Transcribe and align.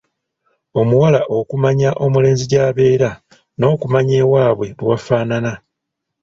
Omuwala 0.79 1.21
okumanya 1.37 1.89
omulenzi 2.05 2.45
gy’abeera 2.51 3.09
n’okumanya 3.57 4.13
ewaabwe 4.23 4.67
bwe 4.77 4.85
w'afaanana. 4.89 5.53